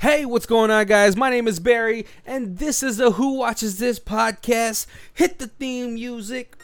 Hey, 0.00 0.24
what's 0.24 0.46
going 0.46 0.70
on, 0.70 0.86
guys? 0.86 1.16
My 1.16 1.28
name 1.28 1.48
is 1.48 1.58
Barry, 1.58 2.06
and 2.24 2.56
this 2.56 2.84
is 2.84 2.98
the 2.98 3.10
Who 3.10 3.38
Watches 3.38 3.80
This 3.80 3.98
podcast. 3.98 4.86
Hit 5.12 5.40
the 5.40 5.48
theme 5.48 5.94
music. 5.94 6.54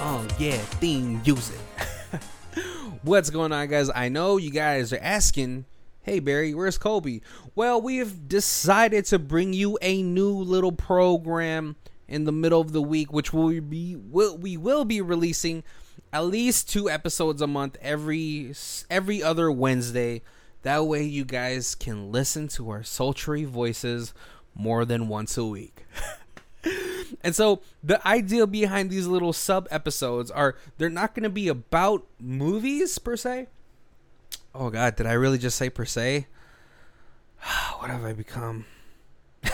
Oh, 0.00 0.26
yeah, 0.40 0.56
theme 0.80 1.22
music. 1.24 1.60
what's 3.02 3.30
going 3.30 3.52
on, 3.52 3.68
guys? 3.68 3.92
I 3.94 4.08
know 4.08 4.38
you 4.38 4.50
guys 4.50 4.92
are 4.92 4.98
asking 5.00 5.66
Hey 6.06 6.20
Barry, 6.20 6.54
where's 6.54 6.78
Colby? 6.78 7.20
Well, 7.56 7.82
we've 7.82 8.28
decided 8.28 9.06
to 9.06 9.18
bring 9.18 9.52
you 9.52 9.76
a 9.82 10.04
new 10.04 10.30
little 10.30 10.70
program 10.70 11.74
in 12.06 12.22
the 12.22 12.30
middle 12.30 12.60
of 12.60 12.70
the 12.70 12.80
week, 12.80 13.12
which 13.12 13.32
will 13.32 13.60
be 13.60 13.96
will 13.96 14.38
we 14.38 14.56
will 14.56 14.84
be 14.84 15.00
releasing 15.00 15.64
at 16.12 16.24
least 16.26 16.70
two 16.70 16.88
episodes 16.88 17.42
a 17.42 17.48
month 17.48 17.76
every 17.82 18.54
every 18.88 19.20
other 19.20 19.50
Wednesday. 19.50 20.22
That 20.62 20.86
way, 20.86 21.02
you 21.02 21.24
guys 21.24 21.74
can 21.74 22.12
listen 22.12 22.46
to 22.50 22.70
our 22.70 22.84
sultry 22.84 23.42
voices 23.42 24.14
more 24.54 24.84
than 24.84 25.08
once 25.08 25.36
a 25.36 25.44
week. 25.44 25.86
and 27.20 27.34
so 27.34 27.62
the 27.82 28.06
idea 28.06 28.46
behind 28.46 28.90
these 28.90 29.08
little 29.08 29.32
sub 29.32 29.66
episodes 29.72 30.30
are 30.30 30.54
they're 30.78 30.88
not 30.88 31.16
going 31.16 31.24
to 31.24 31.30
be 31.30 31.48
about 31.48 32.06
movies 32.20 32.96
per 33.00 33.16
se 33.16 33.48
Oh 34.58 34.70
God, 34.70 34.96
did 34.96 35.06
I 35.06 35.12
really 35.12 35.36
just 35.36 35.58
say 35.58 35.68
per 35.68 35.84
se? 35.84 36.26
what 37.78 37.90
have 37.90 38.04
I 38.04 38.14
become? 38.14 38.64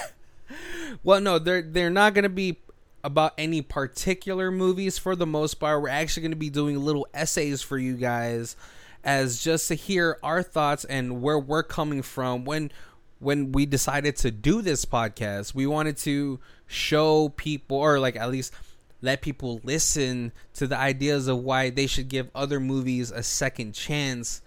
well, 1.03 1.21
no, 1.21 1.41
they're 1.41 1.63
they're 1.63 1.91
not 1.91 2.15
gonna 2.15 2.29
be 2.29 2.61
about 3.03 3.33
any 3.37 3.63
particular 3.63 4.53
movies 4.53 4.99
for 4.99 5.17
the 5.17 5.27
most 5.27 5.55
part. 5.55 5.83
We're 5.83 5.89
actually 5.89 6.23
gonna 6.23 6.37
be 6.37 6.51
doing 6.51 6.79
little 6.79 7.09
essays 7.13 7.63
for 7.63 7.79
you 7.79 7.97
guys 7.97 8.55
as 9.03 9.43
just 9.43 9.67
to 9.69 9.75
hear 9.75 10.19
our 10.23 10.41
thoughts 10.41 10.85
and 10.85 11.21
where 11.21 11.39
we're 11.39 11.65
coming 11.65 12.03
from 12.03 12.45
when 12.45 12.71
when 13.19 13.51
we 13.51 13.67
decided 13.67 14.15
to 14.19 14.31
do 14.31 14.63
this 14.63 14.85
podcast. 14.85 15.53
We 15.53 15.67
wanted 15.67 15.97
to 15.99 16.39
show 16.69 17.31
people 17.31 17.77
or 17.77 17.99
like 17.99 18.15
at 18.15 18.31
least 18.31 18.55
let 19.01 19.21
people 19.21 19.61
listen 19.65 20.31
to 20.55 20.69
the 20.69 20.79
ideas 20.79 21.27
of 21.27 21.39
why 21.39 21.71
they 21.71 21.89
should 21.89 22.07
give 22.07 22.31
other 22.37 22.61
movies 22.61 23.11
a 23.11 23.25
second 23.25 23.73
chance 23.73 24.43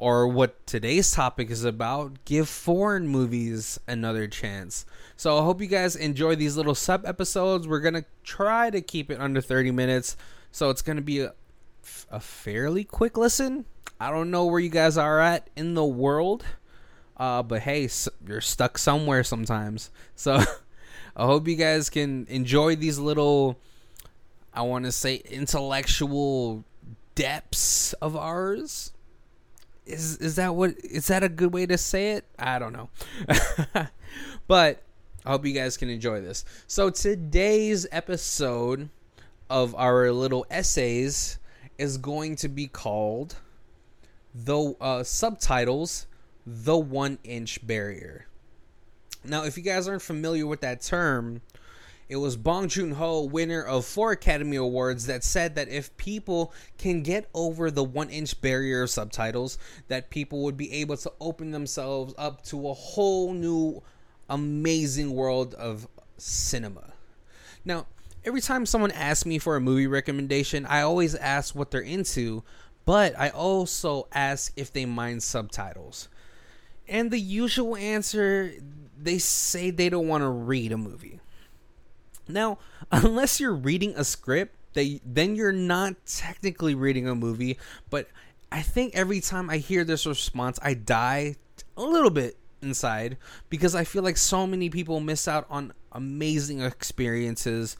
or 0.00 0.26
what 0.26 0.66
today's 0.66 1.12
topic 1.12 1.50
is 1.50 1.62
about, 1.62 2.24
give 2.24 2.48
foreign 2.48 3.06
movies 3.06 3.78
another 3.86 4.26
chance. 4.26 4.86
So 5.14 5.36
I 5.36 5.42
hope 5.42 5.60
you 5.60 5.66
guys 5.66 5.94
enjoy 5.94 6.36
these 6.36 6.56
little 6.56 6.74
sub 6.74 7.04
episodes. 7.04 7.68
We're 7.68 7.80
going 7.80 7.94
to 7.94 8.06
try 8.24 8.70
to 8.70 8.80
keep 8.80 9.10
it 9.10 9.20
under 9.20 9.42
30 9.42 9.72
minutes. 9.72 10.16
So 10.52 10.70
it's 10.70 10.80
going 10.80 10.96
to 10.96 11.02
be 11.02 11.20
a, 11.20 11.34
a 12.10 12.18
fairly 12.18 12.82
quick 12.82 13.18
listen. 13.18 13.66
I 14.00 14.10
don't 14.10 14.30
know 14.30 14.46
where 14.46 14.58
you 14.58 14.70
guys 14.70 14.96
are 14.96 15.20
at 15.20 15.50
in 15.54 15.74
the 15.74 15.84
world. 15.84 16.46
Uh, 17.18 17.42
but 17.42 17.60
hey, 17.60 17.86
you're 18.26 18.40
stuck 18.40 18.78
somewhere 18.78 19.22
sometimes. 19.22 19.90
So 20.16 20.42
I 21.16 21.26
hope 21.26 21.46
you 21.46 21.56
guys 21.56 21.90
can 21.90 22.26
enjoy 22.30 22.76
these 22.76 22.98
little, 22.98 23.58
I 24.54 24.62
want 24.62 24.86
to 24.86 24.92
say, 24.92 25.16
intellectual 25.16 26.64
depths 27.14 27.92
of 27.94 28.16
ours 28.16 28.92
is 29.86 30.16
is 30.18 30.36
that 30.36 30.54
what 30.54 30.74
is 30.84 31.08
that 31.08 31.22
a 31.22 31.28
good 31.28 31.52
way 31.52 31.66
to 31.66 31.78
say 31.78 32.12
it? 32.12 32.24
I 32.38 32.58
don't 32.58 32.72
know. 32.72 32.90
but 34.46 34.82
I 35.24 35.30
hope 35.30 35.44
you 35.44 35.52
guys 35.52 35.76
can 35.76 35.88
enjoy 35.88 36.20
this. 36.20 36.44
So 36.66 36.90
today's 36.90 37.86
episode 37.92 38.88
of 39.48 39.74
our 39.74 40.12
little 40.12 40.46
essays 40.50 41.38
is 41.78 41.98
going 41.98 42.36
to 42.36 42.48
be 42.48 42.66
called 42.66 43.36
the 44.34 44.74
uh, 44.80 45.02
subtitles 45.02 46.06
the 46.46 46.76
one 46.76 47.18
inch 47.24 47.66
barrier. 47.66 48.26
Now, 49.24 49.44
if 49.44 49.56
you 49.56 49.62
guys 49.62 49.86
aren't 49.86 50.02
familiar 50.02 50.46
with 50.46 50.60
that 50.62 50.80
term, 50.80 51.42
it 52.10 52.16
was 52.16 52.36
Bong 52.36 52.68
Joon 52.68 52.90
Ho, 52.90 53.22
winner 53.22 53.62
of 53.62 53.86
four 53.86 54.10
Academy 54.10 54.56
Awards, 54.56 55.06
that 55.06 55.22
said 55.22 55.54
that 55.54 55.68
if 55.68 55.96
people 55.96 56.52
can 56.76 57.04
get 57.04 57.30
over 57.32 57.70
the 57.70 57.84
one 57.84 58.10
inch 58.10 58.40
barrier 58.40 58.82
of 58.82 58.90
subtitles, 58.90 59.58
that 59.86 60.10
people 60.10 60.42
would 60.42 60.56
be 60.56 60.72
able 60.72 60.96
to 60.96 61.12
open 61.20 61.52
themselves 61.52 62.12
up 62.18 62.42
to 62.46 62.68
a 62.68 62.74
whole 62.74 63.32
new 63.32 63.80
amazing 64.28 65.14
world 65.14 65.54
of 65.54 65.86
cinema. 66.16 66.94
Now, 67.64 67.86
every 68.24 68.40
time 68.40 68.66
someone 68.66 68.90
asks 68.90 69.24
me 69.24 69.38
for 69.38 69.54
a 69.54 69.60
movie 69.60 69.86
recommendation, 69.86 70.66
I 70.66 70.80
always 70.80 71.14
ask 71.14 71.54
what 71.54 71.70
they're 71.70 71.80
into, 71.80 72.42
but 72.86 73.16
I 73.16 73.28
also 73.28 74.08
ask 74.12 74.52
if 74.56 74.72
they 74.72 74.84
mind 74.84 75.22
subtitles. 75.22 76.08
And 76.88 77.12
the 77.12 77.20
usual 77.20 77.76
answer, 77.76 78.52
they 79.00 79.18
say 79.18 79.70
they 79.70 79.88
don't 79.88 80.08
want 80.08 80.22
to 80.22 80.28
read 80.28 80.72
a 80.72 80.76
movie. 80.76 81.20
Now, 82.32 82.58
unless 82.92 83.40
you're 83.40 83.54
reading 83.54 83.94
a 83.96 84.04
script, 84.04 84.56
they 84.72 85.00
then 85.04 85.34
you're 85.34 85.52
not 85.52 85.94
technically 86.06 86.74
reading 86.74 87.08
a 87.08 87.14
movie, 87.14 87.58
but 87.90 88.08
I 88.52 88.62
think 88.62 88.94
every 88.94 89.20
time 89.20 89.50
I 89.50 89.58
hear 89.58 89.84
this 89.84 90.06
response, 90.06 90.58
I 90.62 90.74
die 90.74 91.36
a 91.76 91.82
little 91.82 92.10
bit 92.10 92.36
inside 92.62 93.16
because 93.48 93.74
I 93.74 93.84
feel 93.84 94.02
like 94.02 94.16
so 94.16 94.46
many 94.46 94.68
people 94.70 95.00
miss 95.00 95.26
out 95.28 95.46
on 95.50 95.72
amazing 95.92 96.60
experiences 96.60 97.76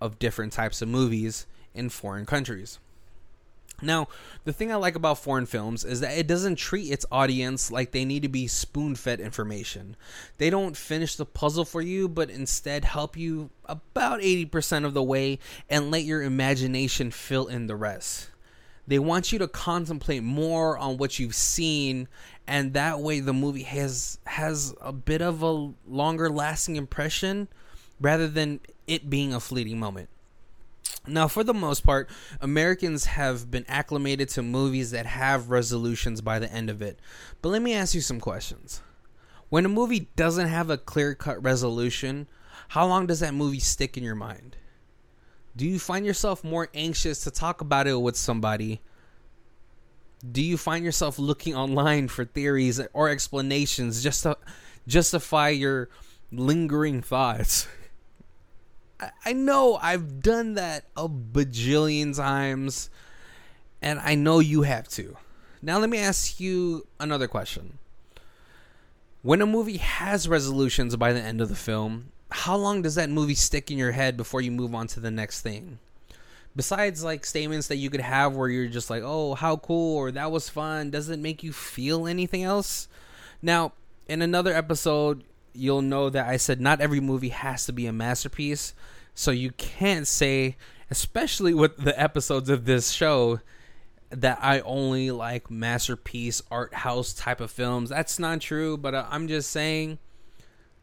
of 0.00 0.18
different 0.18 0.52
types 0.52 0.82
of 0.82 0.88
movies 0.88 1.46
in 1.74 1.88
foreign 1.88 2.26
countries. 2.26 2.78
Now, 3.82 4.08
the 4.44 4.52
thing 4.52 4.72
I 4.72 4.76
like 4.76 4.94
about 4.94 5.18
foreign 5.18 5.46
films 5.46 5.84
is 5.84 6.00
that 6.00 6.16
it 6.16 6.26
doesn't 6.26 6.56
treat 6.56 6.90
its 6.92 7.04
audience 7.10 7.70
like 7.70 7.90
they 7.90 8.04
need 8.04 8.22
to 8.22 8.28
be 8.28 8.46
spoon 8.46 8.94
fed 8.94 9.20
information. 9.20 9.96
They 10.38 10.48
don't 10.48 10.76
finish 10.76 11.16
the 11.16 11.26
puzzle 11.26 11.64
for 11.64 11.82
you, 11.82 12.08
but 12.08 12.30
instead 12.30 12.84
help 12.84 13.16
you 13.16 13.50
about 13.66 14.20
80% 14.20 14.84
of 14.84 14.94
the 14.94 15.02
way 15.02 15.38
and 15.68 15.90
let 15.90 16.04
your 16.04 16.22
imagination 16.22 17.10
fill 17.10 17.46
in 17.46 17.66
the 17.66 17.76
rest. 17.76 18.30
They 18.86 18.98
want 18.98 19.32
you 19.32 19.38
to 19.38 19.48
contemplate 19.48 20.22
more 20.22 20.76
on 20.76 20.98
what 20.98 21.18
you've 21.18 21.34
seen, 21.34 22.06
and 22.46 22.74
that 22.74 23.00
way 23.00 23.20
the 23.20 23.32
movie 23.32 23.62
has 23.62 24.18
has 24.26 24.74
a 24.80 24.92
bit 24.92 25.22
of 25.22 25.42
a 25.42 25.72
longer 25.86 26.28
lasting 26.28 26.76
impression 26.76 27.48
rather 27.98 28.28
than 28.28 28.60
it 28.86 29.08
being 29.08 29.32
a 29.32 29.40
fleeting 29.40 29.78
moment. 29.78 30.10
Now, 31.06 31.28
for 31.28 31.44
the 31.44 31.52
most 31.52 31.84
part, 31.84 32.08
Americans 32.40 33.04
have 33.04 33.50
been 33.50 33.66
acclimated 33.68 34.30
to 34.30 34.42
movies 34.42 34.90
that 34.92 35.04
have 35.04 35.50
resolutions 35.50 36.22
by 36.22 36.38
the 36.38 36.50
end 36.50 36.70
of 36.70 36.80
it. 36.80 36.98
But 37.42 37.50
let 37.50 37.60
me 37.60 37.74
ask 37.74 37.94
you 37.94 38.00
some 38.00 38.20
questions. 38.20 38.80
When 39.50 39.66
a 39.66 39.68
movie 39.68 40.08
doesn't 40.16 40.48
have 40.48 40.70
a 40.70 40.78
clear 40.78 41.14
cut 41.14 41.42
resolution, 41.42 42.26
how 42.68 42.86
long 42.86 43.06
does 43.06 43.20
that 43.20 43.34
movie 43.34 43.60
stick 43.60 43.98
in 43.98 44.02
your 44.02 44.14
mind? 44.14 44.56
Do 45.54 45.66
you 45.66 45.78
find 45.78 46.06
yourself 46.06 46.42
more 46.42 46.68
anxious 46.74 47.22
to 47.24 47.30
talk 47.30 47.60
about 47.60 47.86
it 47.86 48.00
with 48.00 48.16
somebody? 48.16 48.80
Do 50.28 50.42
you 50.42 50.56
find 50.56 50.84
yourself 50.84 51.18
looking 51.18 51.54
online 51.54 52.08
for 52.08 52.24
theories 52.24 52.80
or 52.94 53.10
explanations 53.10 54.02
just 54.02 54.22
to 54.22 54.38
justify 54.88 55.50
your 55.50 55.90
lingering 56.32 57.02
thoughts? 57.02 57.68
I 59.24 59.32
know 59.32 59.78
I've 59.82 60.20
done 60.22 60.54
that 60.54 60.84
a 60.96 61.08
bajillion 61.08 62.16
times, 62.16 62.90
and 63.82 63.98
I 64.00 64.14
know 64.14 64.38
you 64.38 64.62
have 64.62 64.88
too. 64.88 65.16
Now, 65.60 65.78
let 65.78 65.90
me 65.90 65.98
ask 65.98 66.40
you 66.40 66.86
another 67.00 67.26
question. 67.26 67.78
When 69.22 69.40
a 69.40 69.46
movie 69.46 69.78
has 69.78 70.28
resolutions 70.28 70.94
by 70.96 71.12
the 71.12 71.20
end 71.20 71.40
of 71.40 71.48
the 71.48 71.54
film, 71.54 72.12
how 72.30 72.56
long 72.56 72.82
does 72.82 72.94
that 72.96 73.10
movie 73.10 73.34
stick 73.34 73.70
in 73.70 73.78
your 73.78 73.92
head 73.92 74.16
before 74.16 74.40
you 74.40 74.50
move 74.50 74.74
on 74.74 74.86
to 74.88 75.00
the 75.00 75.10
next 75.10 75.40
thing? 75.40 75.78
Besides, 76.56 77.02
like 77.02 77.26
statements 77.26 77.68
that 77.68 77.76
you 77.76 77.90
could 77.90 78.00
have 78.00 78.36
where 78.36 78.48
you're 78.48 78.68
just 78.68 78.90
like, 78.90 79.02
oh, 79.04 79.34
how 79.34 79.56
cool, 79.56 79.96
or 79.96 80.10
that 80.12 80.30
was 80.30 80.48
fun, 80.48 80.90
does 80.90 81.08
it 81.08 81.18
make 81.18 81.42
you 81.42 81.52
feel 81.52 82.06
anything 82.06 82.42
else? 82.42 82.86
Now, 83.42 83.72
in 84.06 84.22
another 84.22 84.52
episode, 84.52 85.24
you'll 85.54 85.82
know 85.82 86.10
that 86.10 86.28
I 86.28 86.36
said 86.36 86.60
not 86.60 86.80
every 86.80 87.00
movie 87.00 87.30
has 87.30 87.66
to 87.66 87.72
be 87.72 87.86
a 87.86 87.92
masterpiece. 87.92 88.74
So 89.14 89.30
you 89.30 89.52
can't 89.52 90.06
say, 90.06 90.56
especially 90.90 91.54
with 91.54 91.76
the 91.76 91.98
episodes 92.00 92.50
of 92.50 92.64
this 92.64 92.90
show, 92.90 93.40
that 94.10 94.38
I 94.42 94.60
only 94.60 95.10
like 95.10 95.50
masterpiece 95.50 96.42
art 96.50 96.74
house 96.74 97.12
type 97.12 97.40
of 97.40 97.50
films. 97.50 97.90
That's 97.90 98.18
not 98.18 98.40
true, 98.40 98.76
but 98.76 98.94
uh, 98.94 99.06
I'm 99.08 99.28
just 99.28 99.50
saying 99.50 99.98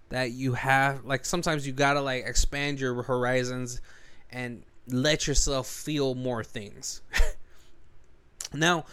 that 0.10 0.32
you 0.32 0.54
have 0.54 1.06
like 1.06 1.26
sometimes 1.26 1.66
you 1.66 1.74
got 1.74 1.94
to 1.94 2.02
like 2.02 2.26
expand 2.26 2.80
your 2.80 3.02
horizons 3.04 3.82
and 4.30 4.64
let 4.88 5.28
yourself 5.28 5.68
feel 5.68 6.16
more 6.16 6.44
things. 6.44 7.02
now, 8.54 8.86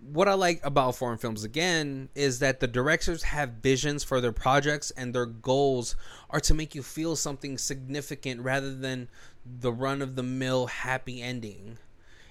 what 0.00 0.28
I 0.28 0.34
like 0.34 0.64
about 0.64 0.96
foreign 0.96 1.18
films 1.18 1.44
again 1.44 2.08
is 2.14 2.38
that 2.38 2.60
the 2.60 2.66
directors 2.66 3.22
have 3.24 3.50
visions 3.62 4.02
for 4.02 4.20
their 4.20 4.32
projects 4.32 4.90
and 4.92 5.14
their 5.14 5.26
goals 5.26 5.94
are 6.30 6.40
to 6.40 6.54
make 6.54 6.74
you 6.74 6.82
feel 6.82 7.16
something 7.16 7.58
significant 7.58 8.40
rather 8.40 8.74
than 8.74 9.08
the 9.44 9.72
run 9.72 10.00
of 10.00 10.16
the 10.16 10.22
mill 10.22 10.66
happy 10.66 11.20
ending. 11.20 11.78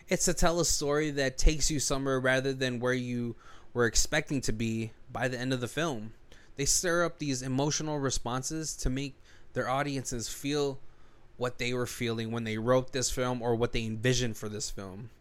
It's 0.07 0.25
to 0.25 0.33
tell 0.33 0.59
a 0.59 0.65
story 0.65 1.11
that 1.11 1.37
takes 1.37 1.69
you 1.69 1.79
somewhere 1.79 2.19
rather 2.19 2.53
than 2.53 2.79
where 2.79 2.93
you 2.93 3.35
were 3.73 3.85
expecting 3.85 4.41
to 4.41 4.51
be 4.51 4.91
by 5.11 5.27
the 5.27 5.39
end 5.39 5.53
of 5.53 5.61
the 5.61 5.67
film. 5.67 6.13
They 6.55 6.65
stir 6.65 7.05
up 7.05 7.19
these 7.19 7.43
emotional 7.43 7.99
responses 7.99 8.75
to 8.77 8.89
make 8.89 9.15
their 9.53 9.69
audiences 9.69 10.27
feel 10.27 10.79
what 11.37 11.59
they 11.59 11.73
were 11.73 11.85
feeling 11.85 12.31
when 12.31 12.43
they 12.43 12.57
wrote 12.57 12.91
this 12.91 13.11
film 13.11 13.41
or 13.41 13.55
what 13.55 13.71
they 13.71 13.85
envisioned 13.85 14.37
for 14.37 14.49
this 14.49 14.69
film 14.71 15.11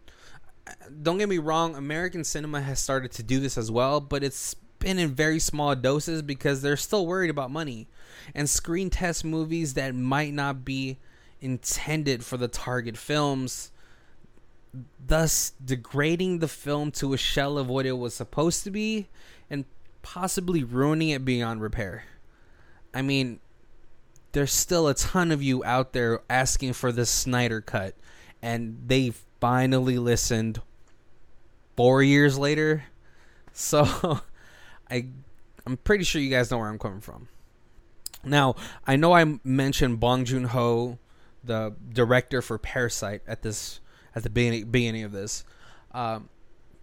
don't 1.03 1.19
get 1.19 1.29
me 1.29 1.39
wrong, 1.39 1.75
American 1.75 2.25
cinema 2.25 2.61
has 2.61 2.81
started 2.81 3.13
to 3.13 3.23
do 3.23 3.41
this 3.41 3.59
as 3.59 3.71
well, 3.71 4.01
but 4.01 4.23
it's 4.23 4.55
been 4.79 4.99
in 4.99 5.15
very 5.15 5.39
small 5.39 5.75
doses 5.75 6.23
because 6.23 6.63
they're 6.63 6.77
still 6.77 7.07
worried 7.07 7.31
about 7.31 7.51
money 7.51 7.89
and 8.35 8.49
screen 8.49 8.91
test 8.91 9.25
movies 9.25 9.75
that 9.75 9.95
might 9.95 10.33
not 10.33 10.65
be 10.65 10.99
intended 11.41 12.25
for 12.25 12.37
the 12.37 12.49
target 12.49 12.97
films 12.97 13.73
thus 15.05 15.53
degrading 15.65 16.39
the 16.39 16.49
film 16.49 16.91
to 16.91 17.13
a 17.13 17.17
shell 17.17 17.59
of 17.59 17.69
what 17.69 17.87
it 17.87 17.93
was 17.93 18.15
supposed 18.15 18.65
to 18.65 18.71
be 18.71 19.09
and 19.49 19.65
possibly 20.03 20.63
ruining 20.63 21.09
it 21.11 21.25
beyond 21.25 21.61
repair. 21.61 22.05
I 22.93 23.03
mean, 23.03 23.41
there's 24.33 24.53
still 24.53 24.89
a 24.89 24.95
ton 24.95 25.33
of 25.33 25.43
you 25.43 25.65
out 25.65 25.93
there 25.93 26.21
asking 26.29 26.75
for 26.75 26.93
the 26.93 27.07
Snyder 27.07 27.61
cut 27.61 27.95
and 28.43 28.79
they 28.87 29.13
finally 29.41 29.99
listened 29.99 30.61
four 31.77 32.03
years 32.03 32.39
later. 32.39 32.85
So 33.53 34.21
I 34.91 35.07
I'm 35.67 35.77
pretty 35.77 36.05
sure 36.05 36.21
you 36.21 36.31
guys 36.31 36.51
know 36.51 36.59
where 36.59 36.69
I'm 36.69 36.79
coming 36.79 37.01
from. 37.01 37.29
Now, 38.25 38.57
I 38.87 38.97
know 38.97 39.13
I 39.13 39.39
mentioned 39.45 40.01
Bong 40.01 40.25
Joon 40.25 40.45
Ho, 40.45 40.99
the 41.45 41.75
director 41.93 42.43
for 42.43 42.59
Parasite, 42.59 43.23
at 43.27 43.43
this 43.43 43.81
at 44.15 44.23
the 44.23 44.31
beginning, 44.31 44.71
beginning 44.71 45.05
of 45.05 45.13
this. 45.13 45.45
Um, 45.93 46.29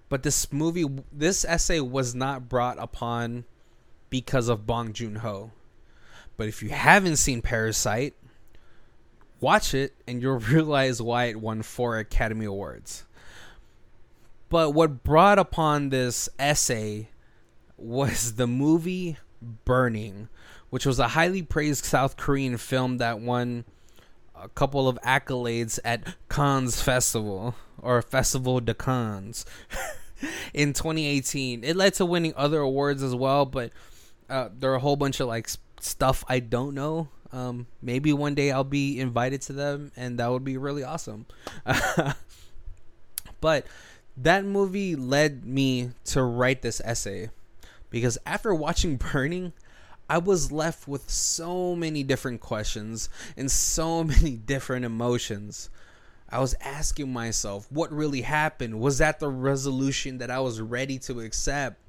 but 0.08 0.24
this 0.24 0.52
movie, 0.54 0.86
this 1.12 1.44
essay 1.46 1.80
was 1.80 2.16
not 2.16 2.48
brought 2.48 2.78
upon 2.80 3.46
because 4.10 4.48
of 4.48 4.66
Bong 4.66 4.94
Joon 4.94 5.16
Ho. 5.16 5.52
But 6.38 6.48
if 6.48 6.62
you 6.62 6.70
haven't 6.70 7.18
seen 7.18 7.42
Parasite, 7.42 8.14
watch 9.40 9.74
it 9.74 9.94
and 10.08 10.22
you'll 10.22 10.40
realize 10.40 11.02
why 11.02 11.26
it 11.26 11.40
won 11.40 11.62
four 11.62 11.98
Academy 11.98 12.46
Awards. 12.46 13.06
But 14.50 14.72
what 14.72 15.04
brought 15.04 15.40
upon 15.40 15.90
this 15.90 16.30
essay 16.40 17.10
was 17.78 18.34
the 18.36 18.48
movie 18.48 19.18
Burning, 19.66 20.30
which 20.70 20.86
was 20.86 21.00
a 21.00 21.10
highly 21.10 21.42
praised 21.42 21.86
South 21.86 22.18
Korean 22.18 22.58
film 22.58 22.98
that 22.98 23.20
won 23.20 23.66
a 24.36 24.50
couple 24.50 24.88
of 24.88 25.00
accolades 25.02 25.80
at 25.84 26.16
Cannes 26.30 26.82
Festival 26.82 27.56
or 27.82 28.02
Festival 28.02 28.60
de 28.60 28.74
Cannes 28.74 29.46
in 30.54 30.74
2018. 30.74 31.64
It 31.64 31.76
led 31.76 31.94
to 31.96 32.06
winning 32.06 32.34
other 32.36 32.60
awards 32.60 33.04
as 33.04 33.14
well, 33.14 33.46
but 33.46 33.72
uh, 34.30 34.50
there 34.58 34.72
are 34.72 34.76
a 34.76 34.80
whole 34.80 34.96
bunch 34.96 35.20
of 35.20 35.28
like 35.28 35.50
stuff 35.80 36.24
I 36.28 36.40
don't 36.40 36.74
know 36.74 37.10
um, 37.32 37.68
maybe 37.82 38.14
one 38.14 38.36
day 38.36 38.52
I'll 38.52 38.64
be 38.64 39.00
invited 39.00 39.42
to 39.44 39.54
them, 39.54 39.92
and 39.96 40.20
that 40.20 40.32
would 40.32 40.44
be 40.44 40.58
really 40.58 40.84
awesome. 40.84 41.26
but 43.42 43.66
that 44.18 44.46
movie 44.46 44.96
led 44.96 45.46
me 45.46 45.92
to 46.06 46.24
write 46.24 46.62
this 46.62 46.82
essay 46.84 47.30
because 47.90 48.18
after 48.26 48.54
watching 48.54 48.96
Burning, 49.14 49.54
I 50.10 50.20
was 50.20 50.52
left 50.52 50.88
with 50.88 51.10
so 51.10 51.76
many 51.76 52.04
different 52.04 52.42
questions 52.42 53.10
and 53.36 53.50
so 53.50 54.04
many 54.04 54.32
different 54.36 54.86
emotions. 54.86 55.70
I 56.30 56.40
was 56.40 56.56
asking 56.62 57.14
myself, 57.14 57.72
what 57.72 57.92
really 57.92 58.22
happened? 58.22 58.80
Was 58.80 58.98
that 58.98 59.20
the 59.20 59.30
resolution 59.30 60.18
that 60.18 60.32
I 60.32 60.40
was 60.40 60.60
ready 60.60 60.98
to 61.00 61.20
accept? 61.22 61.80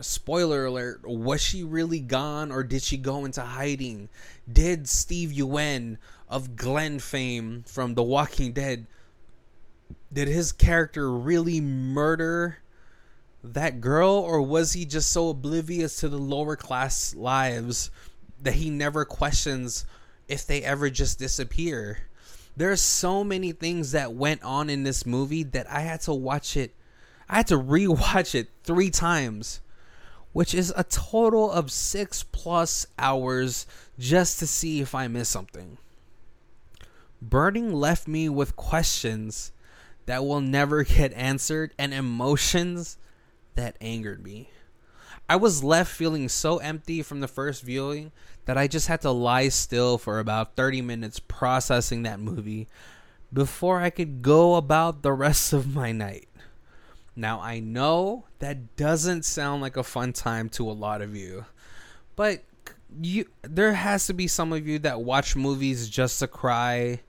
Spoiler 0.00 0.66
alert 0.66 1.00
was 1.04 1.40
she 1.40 1.62
really 1.62 2.00
gone 2.00 2.50
or 2.50 2.62
did 2.62 2.82
she 2.82 2.96
go 2.96 3.24
into 3.24 3.40
hiding? 3.40 4.08
Did 4.50 4.88
steve 4.88 5.30
yeun 5.30 5.98
of 6.28 6.56
glenn 6.56 6.98
fame 6.98 7.64
from 7.66 7.94
the 7.94 8.02
walking 8.02 8.52
dead 8.52 8.86
did 10.12 10.28
his 10.28 10.52
character 10.52 11.10
really 11.10 11.60
murder 11.60 12.58
that 13.44 13.80
girl? 13.80 14.10
Or 14.10 14.40
was 14.40 14.72
he 14.72 14.84
just 14.84 15.10
so 15.10 15.30
oblivious 15.30 15.96
to 16.00 16.08
the 16.08 16.18
lower 16.18 16.56
class 16.56 17.14
lives 17.14 17.90
that 18.42 18.54
he 18.54 18.70
never 18.70 19.04
questions 19.04 19.84
if 20.28 20.46
they 20.46 20.62
ever 20.62 20.90
just 20.90 21.18
disappear? 21.18 21.98
There's 22.56 22.80
so 22.80 23.22
many 23.22 23.52
things 23.52 23.92
that 23.92 24.14
went 24.14 24.42
on 24.42 24.68
in 24.68 24.82
this 24.82 25.06
movie 25.06 25.44
that 25.44 25.70
i 25.70 25.80
had 25.80 26.00
to 26.00 26.12
watch 26.12 26.56
it 26.56 26.74
i 27.28 27.36
had 27.36 27.46
to 27.46 27.56
rewatch 27.56 28.34
it 28.34 28.48
three 28.64 28.90
times 28.90 29.60
which 30.38 30.54
is 30.54 30.72
a 30.76 30.84
total 30.84 31.50
of 31.50 31.68
six 31.68 32.22
plus 32.22 32.86
hours 32.96 33.66
just 33.98 34.38
to 34.38 34.46
see 34.46 34.80
if 34.80 34.94
I 34.94 35.08
miss 35.08 35.28
something. 35.28 35.78
Burning 37.20 37.72
left 37.72 38.06
me 38.06 38.28
with 38.28 38.54
questions 38.54 39.50
that 40.06 40.24
will 40.24 40.40
never 40.40 40.84
get 40.84 41.12
answered 41.14 41.74
and 41.76 41.92
emotions 41.92 42.98
that 43.56 43.76
angered 43.80 44.22
me. 44.22 44.50
I 45.28 45.34
was 45.34 45.64
left 45.64 45.90
feeling 45.90 46.28
so 46.28 46.58
empty 46.58 47.02
from 47.02 47.18
the 47.18 47.26
first 47.26 47.64
viewing 47.64 48.12
that 48.44 48.56
I 48.56 48.68
just 48.68 48.86
had 48.86 49.00
to 49.00 49.10
lie 49.10 49.48
still 49.48 49.98
for 49.98 50.20
about 50.20 50.54
30 50.54 50.82
minutes 50.82 51.18
processing 51.18 52.04
that 52.04 52.20
movie 52.20 52.68
before 53.32 53.80
I 53.80 53.90
could 53.90 54.22
go 54.22 54.54
about 54.54 55.02
the 55.02 55.12
rest 55.12 55.52
of 55.52 55.74
my 55.74 55.90
night. 55.90 56.27
Now, 57.18 57.40
I 57.40 57.58
know 57.58 58.26
that 58.38 58.76
doesn't 58.76 59.24
sound 59.24 59.60
like 59.60 59.76
a 59.76 59.82
fun 59.82 60.12
time 60.12 60.48
to 60.50 60.70
a 60.70 60.72
lot 60.72 61.02
of 61.02 61.16
you, 61.16 61.46
but 62.14 62.44
you 63.02 63.26
there 63.42 63.72
has 63.72 64.06
to 64.06 64.14
be 64.14 64.28
some 64.28 64.52
of 64.52 64.68
you 64.68 64.78
that 64.78 65.00
watch 65.00 65.34
movies 65.34 65.88
just 65.88 66.20
to 66.20 66.28
cry 66.28 67.00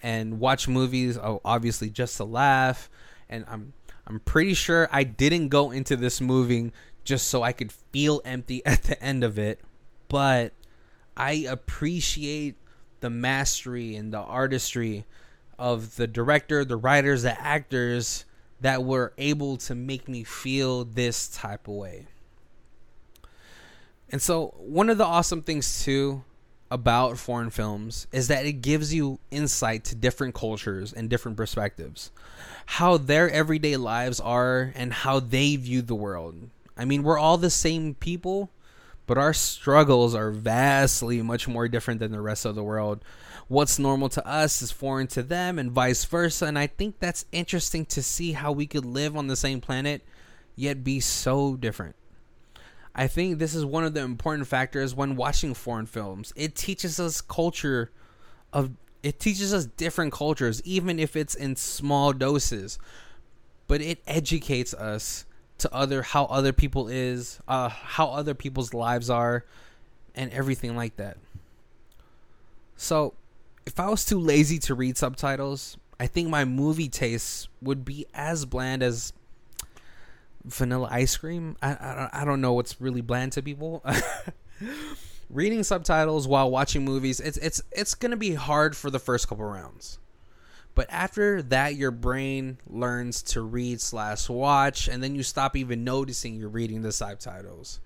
and 0.00 0.38
watch 0.38 0.68
movies 0.68 1.18
oh, 1.18 1.40
obviously 1.44 1.90
just 1.90 2.18
to 2.18 2.24
laugh. 2.24 2.88
And 3.28 3.44
I'm 3.48 3.72
I'm 4.06 4.20
pretty 4.20 4.54
sure 4.54 4.88
I 4.92 5.02
didn't 5.02 5.48
go 5.48 5.72
into 5.72 5.96
this 5.96 6.20
movie 6.20 6.72
just 7.02 7.26
so 7.26 7.42
I 7.42 7.50
could 7.50 7.72
feel 7.72 8.22
empty 8.24 8.64
at 8.66 8.84
the 8.84 9.02
end 9.02 9.24
of 9.24 9.40
it, 9.40 9.58
but 10.08 10.52
I 11.16 11.32
appreciate 11.48 12.54
the 13.00 13.10
mastery 13.10 13.96
and 13.96 14.14
the 14.14 14.18
artistry 14.18 15.04
of 15.58 15.96
the 15.96 16.06
director, 16.06 16.64
the 16.64 16.76
writers, 16.76 17.22
the 17.22 17.40
actors 17.40 18.24
that 18.60 18.84
were 18.84 19.12
able 19.18 19.56
to 19.56 19.74
make 19.74 20.08
me 20.08 20.24
feel 20.24 20.84
this 20.84 21.28
type 21.28 21.68
of 21.68 21.74
way. 21.74 22.06
And 24.10 24.22
so, 24.22 24.54
one 24.56 24.88
of 24.88 24.98
the 24.98 25.04
awesome 25.04 25.42
things 25.42 25.84
too 25.84 26.24
about 26.70 27.18
foreign 27.18 27.50
films 27.50 28.06
is 28.12 28.28
that 28.28 28.46
it 28.46 28.60
gives 28.60 28.92
you 28.92 29.18
insight 29.30 29.84
to 29.84 29.94
different 29.94 30.34
cultures 30.34 30.92
and 30.92 31.08
different 31.08 31.36
perspectives, 31.36 32.10
how 32.66 32.96
their 32.96 33.30
everyday 33.30 33.76
lives 33.76 34.20
are, 34.20 34.72
and 34.74 34.92
how 34.92 35.20
they 35.20 35.56
view 35.56 35.82
the 35.82 35.94
world. 35.94 36.50
I 36.76 36.84
mean, 36.84 37.02
we're 37.02 37.18
all 37.18 37.38
the 37.38 37.50
same 37.50 37.94
people, 37.94 38.50
but 39.06 39.18
our 39.18 39.34
struggles 39.34 40.14
are 40.14 40.30
vastly 40.30 41.22
much 41.22 41.48
more 41.48 41.68
different 41.68 42.00
than 42.00 42.12
the 42.12 42.20
rest 42.20 42.44
of 42.44 42.54
the 42.54 42.62
world 42.62 43.02
what's 43.48 43.78
normal 43.78 44.08
to 44.10 44.26
us 44.26 44.62
is 44.62 44.70
foreign 44.70 45.06
to 45.08 45.22
them 45.22 45.58
and 45.58 45.72
vice 45.72 46.04
versa. 46.04 46.46
And 46.46 46.58
I 46.58 46.66
think 46.66 47.00
that's 47.00 47.24
interesting 47.32 47.86
to 47.86 48.02
see 48.02 48.32
how 48.32 48.52
we 48.52 48.66
could 48.66 48.84
live 48.84 49.16
on 49.16 49.26
the 49.26 49.36
same 49.36 49.60
planet 49.60 50.02
yet 50.54 50.84
be 50.84 51.00
so 51.00 51.56
different. 51.56 51.96
I 52.94 53.06
think 53.06 53.38
this 53.38 53.54
is 53.54 53.64
one 53.64 53.84
of 53.84 53.94
the 53.94 54.00
important 54.00 54.48
factors 54.48 54.94
when 54.94 55.16
watching 55.16 55.54
foreign 55.54 55.86
films. 55.86 56.32
It 56.36 56.54
teaches 56.54 57.00
us 57.00 57.20
culture 57.20 57.90
of 58.52 58.70
it 59.02 59.20
teaches 59.20 59.54
us 59.54 59.66
different 59.66 60.12
cultures 60.12 60.60
even 60.64 60.98
if 60.98 61.14
it's 61.14 61.34
in 61.34 61.56
small 61.56 62.12
doses. 62.12 62.78
But 63.68 63.80
it 63.80 64.02
educates 64.06 64.74
us 64.74 65.24
to 65.58 65.72
other 65.72 66.02
how 66.02 66.24
other 66.24 66.52
people 66.52 66.88
is, 66.88 67.38
uh 67.46 67.68
how 67.68 68.08
other 68.08 68.34
people's 68.34 68.74
lives 68.74 69.08
are 69.08 69.44
and 70.14 70.32
everything 70.32 70.74
like 70.76 70.96
that. 70.96 71.16
So, 72.76 73.14
if 73.68 73.78
I 73.78 73.90
was 73.90 74.06
too 74.06 74.18
lazy 74.18 74.58
to 74.60 74.74
read 74.74 74.96
subtitles, 74.96 75.76
I 76.00 76.06
think 76.06 76.30
my 76.30 76.46
movie 76.46 76.88
tastes 76.88 77.48
would 77.60 77.84
be 77.84 78.06
as 78.14 78.46
bland 78.46 78.82
as 78.82 79.12
vanilla 80.42 80.88
ice 80.90 81.18
cream. 81.18 81.54
I, 81.60 81.72
I, 81.72 82.08
I 82.22 82.24
don't 82.24 82.40
know 82.40 82.54
what's 82.54 82.80
really 82.80 83.02
bland 83.02 83.32
to 83.32 83.42
people. 83.42 83.84
Reading 85.30 85.62
subtitles 85.64 86.26
while 86.26 86.50
watching 86.50 86.82
movies, 86.82 87.20
it's 87.20 87.36
it's 87.36 87.60
it's 87.70 87.94
gonna 87.94 88.16
be 88.16 88.32
hard 88.32 88.74
for 88.74 88.88
the 88.88 88.98
first 88.98 89.28
couple 89.28 89.44
rounds. 89.44 89.98
But 90.74 90.86
after 90.88 91.42
that, 91.42 91.74
your 91.74 91.90
brain 91.90 92.56
learns 92.66 93.20
to 93.34 93.42
read 93.42 93.82
slash 93.82 94.30
watch, 94.30 94.88
and 94.88 95.02
then 95.02 95.14
you 95.14 95.22
stop 95.22 95.54
even 95.56 95.84
noticing 95.84 96.36
you're 96.36 96.48
reading 96.48 96.80
the 96.80 96.92
subtitles. 96.92 97.80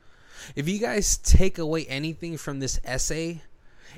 If 0.55 0.69
you 0.69 0.79
guys 0.79 1.17
take 1.17 1.59
away 1.59 1.87
anything 1.87 2.37
from 2.37 2.61
this 2.61 2.79
essay, 2.85 3.43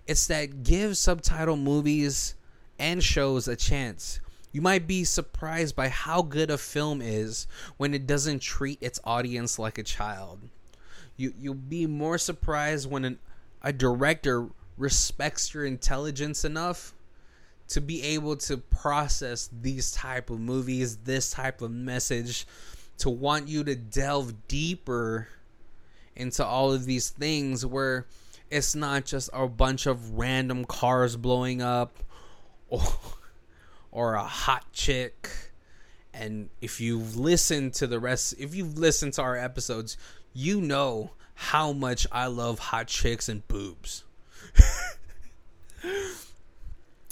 it's 0.06 0.26
that 0.26 0.62
give 0.62 0.96
subtitle 0.96 1.56
movies 1.56 2.34
and 2.78 3.02
shows 3.02 3.48
a 3.48 3.56
chance. 3.56 4.20
You 4.52 4.60
might 4.60 4.86
be 4.86 5.04
surprised 5.04 5.74
by 5.74 5.88
how 5.88 6.22
good 6.22 6.50
a 6.50 6.58
film 6.58 7.02
is 7.02 7.48
when 7.76 7.92
it 7.92 8.06
doesn't 8.06 8.40
treat 8.40 8.78
its 8.80 9.00
audience 9.04 9.58
like 9.58 9.78
a 9.78 9.82
child. 9.82 10.40
You 11.16 11.32
you'll 11.36 11.54
be 11.54 11.86
more 11.86 12.18
surprised 12.18 12.88
when 12.90 13.04
an, 13.04 13.18
a 13.62 13.72
director 13.72 14.48
respects 14.76 15.54
your 15.54 15.64
intelligence 15.64 16.44
enough 16.44 16.94
to 17.68 17.80
be 17.80 18.02
able 18.02 18.36
to 18.36 18.58
process 18.58 19.48
these 19.60 19.92
type 19.92 20.30
of 20.30 20.38
movies, 20.38 20.98
this 20.98 21.30
type 21.30 21.62
of 21.62 21.70
message 21.70 22.46
to 22.98 23.10
want 23.10 23.48
you 23.48 23.64
to 23.64 23.74
delve 23.74 24.46
deeper 24.48 25.28
into 26.14 26.44
all 26.44 26.72
of 26.72 26.84
these 26.84 27.10
things 27.10 27.66
where 27.66 28.06
it's 28.50 28.74
not 28.74 29.04
just 29.04 29.30
a 29.32 29.48
bunch 29.48 29.86
of 29.86 30.12
random 30.12 30.64
cars 30.64 31.16
blowing 31.16 31.62
up 31.62 31.98
or 32.68 32.82
or 33.90 34.14
a 34.14 34.24
hot 34.24 34.64
chick. 34.72 35.28
And 36.12 36.48
if 36.60 36.80
you've 36.80 37.16
listened 37.16 37.74
to 37.74 37.86
the 37.86 37.98
rest 37.98 38.34
if 38.38 38.54
you've 38.54 38.78
listened 38.78 39.14
to 39.14 39.22
our 39.22 39.36
episodes 39.36 39.96
you 40.32 40.60
know 40.60 41.10
how 41.34 41.72
much 41.72 42.06
I 42.12 42.26
love 42.26 42.58
hot 42.58 42.86
chicks 42.88 43.28
and 43.28 43.46
boobs. 43.48 44.04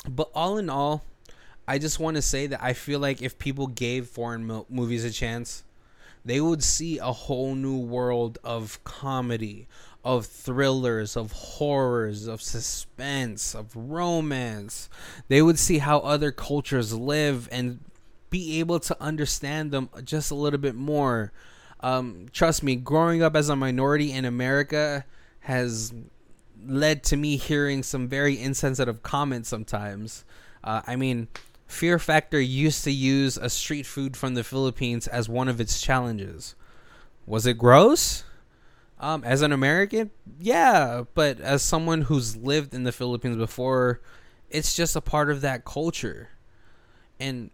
But 0.09 0.31
all 0.35 0.59
in 0.59 0.69
all 0.69 1.05
I 1.69 1.79
just 1.79 2.01
want 2.01 2.17
to 2.17 2.23
say 2.23 2.49
that 2.49 2.61
I 2.63 2.73
feel 2.73 2.99
like 2.99 3.23
if 3.23 3.39
people 3.39 3.69
gave 3.69 4.09
foreign 4.09 4.45
mo- 4.47 4.67
movies 4.69 5.05
a 5.05 5.13
chance 5.13 5.63
they 6.25 6.41
would 6.41 6.63
see 6.63 6.99
a 6.99 7.13
whole 7.13 7.55
new 7.55 7.79
world 7.79 8.39
of 8.45 8.83
comedy, 8.85 9.67
of 10.05 10.27
thrillers, 10.27 11.17
of 11.17 11.33
horrors, 11.33 12.27
of 12.27 12.43
suspense, 12.43 13.55
of 13.55 13.75
romance. 13.77 14.89
They 15.29 15.43
would 15.43 15.59
see 15.59 15.79
how 15.79 15.99
other 16.01 16.33
cultures 16.33 16.93
live 16.93 17.49
and 17.53 17.79
be 18.31 18.59
able 18.61 18.81
to 18.81 19.01
understand 19.01 19.71
them 19.71 19.91
just 20.05 20.31
a 20.31 20.35
little 20.35 20.59
bit 20.59 20.75
more. 20.75 21.33
Um, 21.81 22.27
trust 22.33 22.63
me, 22.63 22.77
growing 22.77 23.23
up 23.23 23.37
as 23.37 23.49
a 23.49 23.57
minority 23.57 24.13
in 24.13 24.25
America 24.25 25.05
has 25.41 25.93
led 26.65 27.03
to 27.05 27.17
me 27.17 27.37
hearing 27.37 27.83
some 27.83 28.09
very 28.09 28.41
insensitive 28.41 29.03
comments 29.03 29.49
sometimes. 29.49 30.25
Uh, 30.65 30.83
I 30.87 30.97
mean, 30.97 31.29
Fear 31.67 31.99
Factor 31.99 32.41
used 32.41 32.85
to 32.85 32.93
use 32.93 33.37
a 33.37 33.51
street 33.51 33.87
food 33.87 34.17
from 34.17 34.35
the 34.35 34.45
Philippines 34.45 35.07
as 35.07 35.29
one 35.29 35.49
of 35.49 35.61
its 35.61 35.81
challenges. 35.81 36.55
Was 37.27 37.47
it 37.47 37.59
gross? 37.59 38.25
Um, 39.03 39.25
as 39.25 39.43
an 39.43 39.53
American, 39.53 40.13
yeah, 40.39 41.03
but 41.15 41.41
as 41.41 41.63
someone 41.63 42.03
who's 42.03 42.37
lived 42.37 42.73
in 42.73 42.85
the 42.85 42.93
Philippines 42.93 43.37
before, 43.37 44.01
it's 44.49 44.75
just 44.77 44.95
a 44.95 45.01
part 45.01 45.29
of 45.29 45.41
that 45.41 45.65
culture. 45.65 46.29
And 47.19 47.51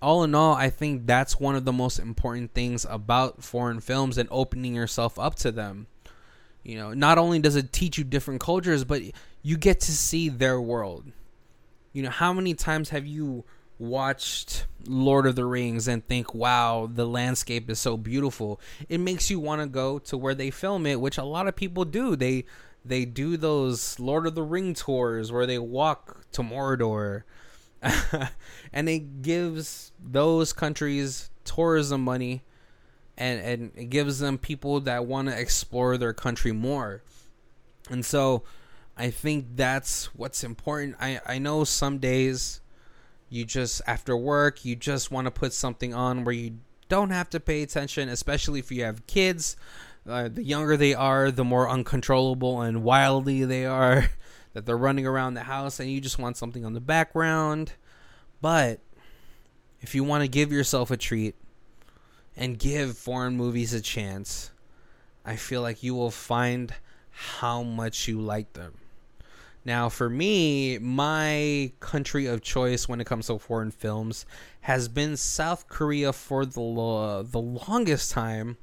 all 0.00 0.24
in 0.24 0.34
all, 0.34 0.54
I 0.54 0.70
think 0.70 1.06
that's 1.06 1.38
one 1.38 1.54
of 1.54 1.66
the 1.66 1.72
most 1.72 1.98
important 1.98 2.54
things 2.54 2.86
about 2.88 3.44
foreign 3.44 3.80
films 3.80 4.16
and 4.16 4.26
opening 4.32 4.74
yourself 4.74 5.18
up 5.18 5.34
to 5.36 5.52
them. 5.52 5.86
You 6.62 6.78
know, 6.78 6.94
not 6.94 7.18
only 7.18 7.38
does 7.40 7.56
it 7.56 7.70
teach 7.70 7.98
you 7.98 8.04
different 8.04 8.40
cultures, 8.40 8.84
but 8.84 9.02
you 9.42 9.58
get 9.58 9.80
to 9.80 9.92
see 9.92 10.30
their 10.30 10.58
world 10.58 11.12
you 11.94 12.02
know, 12.02 12.10
how 12.10 12.34
many 12.34 12.52
times 12.52 12.90
have 12.90 13.06
you 13.06 13.44
watched 13.78 14.66
Lord 14.86 15.26
of 15.26 15.36
the 15.36 15.44
Rings 15.44 15.88
and 15.88 16.06
think, 16.06 16.34
wow, 16.34 16.88
the 16.92 17.06
landscape 17.06 17.68
is 17.70 17.78
so 17.80 17.96
beautiful? 17.96 18.60
It 18.88 18.98
makes 18.98 19.30
you 19.30 19.40
want 19.40 19.62
to 19.62 19.66
go 19.66 19.98
to 20.00 20.16
where 20.16 20.34
they 20.34 20.50
film 20.50 20.86
it, 20.86 21.00
which 21.00 21.18
a 21.18 21.24
lot 21.24 21.48
of 21.48 21.56
people 21.56 21.84
do. 21.84 22.16
They 22.16 22.44
they 22.84 23.06
do 23.06 23.36
those 23.36 23.98
Lord 23.98 24.26
of 24.26 24.34
the 24.34 24.42
Ring 24.42 24.74
tours 24.74 25.32
where 25.32 25.46
they 25.46 25.58
walk 25.58 26.30
to 26.32 26.42
Mordor. 26.42 27.22
and 28.72 28.88
it 28.88 29.22
gives 29.22 29.92
those 30.02 30.52
countries 30.52 31.30
tourism 31.44 32.02
money 32.02 32.42
and 33.16 33.40
and 33.40 33.72
it 33.76 33.90
gives 33.90 34.18
them 34.18 34.38
people 34.38 34.80
that 34.80 35.06
want 35.06 35.28
to 35.28 35.38
explore 35.38 35.96
their 35.96 36.12
country 36.12 36.52
more. 36.52 37.02
And 37.90 38.04
so 38.04 38.44
I 38.96 39.10
think 39.10 39.56
that's 39.56 40.06
what's 40.14 40.44
important. 40.44 40.96
I, 41.00 41.20
I 41.26 41.38
know 41.38 41.64
some 41.64 41.98
days 41.98 42.60
you 43.28 43.44
just, 43.44 43.82
after 43.86 44.16
work, 44.16 44.64
you 44.64 44.76
just 44.76 45.10
want 45.10 45.26
to 45.26 45.30
put 45.30 45.52
something 45.52 45.94
on 45.94 46.24
where 46.24 46.34
you 46.34 46.58
don't 46.88 47.10
have 47.10 47.30
to 47.30 47.40
pay 47.40 47.62
attention, 47.62 48.08
especially 48.08 48.60
if 48.60 48.70
you 48.70 48.84
have 48.84 49.06
kids. 49.06 49.56
Uh, 50.06 50.28
the 50.28 50.44
younger 50.44 50.76
they 50.76 50.94
are, 50.94 51.30
the 51.30 51.44
more 51.44 51.68
uncontrollable 51.68 52.60
and 52.60 52.82
wildly 52.82 53.44
they 53.44 53.64
are, 53.64 54.10
that 54.52 54.66
they're 54.66 54.76
running 54.76 55.06
around 55.06 55.34
the 55.34 55.42
house, 55.42 55.80
and 55.80 55.90
you 55.90 56.00
just 56.00 56.18
want 56.18 56.36
something 56.36 56.64
on 56.64 56.74
the 56.74 56.80
background. 56.80 57.72
But 58.40 58.80
if 59.80 59.94
you 59.94 60.04
want 60.04 60.22
to 60.22 60.28
give 60.28 60.52
yourself 60.52 60.90
a 60.90 60.96
treat 60.96 61.34
and 62.36 62.58
give 62.58 62.98
foreign 62.98 63.36
movies 63.36 63.72
a 63.72 63.80
chance, 63.80 64.50
I 65.24 65.36
feel 65.36 65.62
like 65.62 65.82
you 65.82 65.94
will 65.94 66.10
find 66.10 66.72
how 67.10 67.62
much 67.62 68.06
you 68.06 68.20
like 68.20 68.52
them. 68.52 68.74
Now, 69.64 69.88
for 69.88 70.10
me, 70.10 70.78
my 70.78 71.72
country 71.80 72.26
of 72.26 72.42
choice 72.42 72.86
when 72.86 73.00
it 73.00 73.06
comes 73.06 73.28
to 73.28 73.38
foreign 73.38 73.70
films 73.70 74.26
has 74.62 74.88
been 74.88 75.16
South 75.16 75.68
Korea 75.68 76.12
for 76.12 76.44
the 76.44 76.60
lo- 76.60 77.22
the 77.22 77.40
longest 77.40 78.12
time. 78.12 78.58